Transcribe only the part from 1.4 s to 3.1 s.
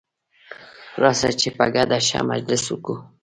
په ګډه ښه مجلس وکو.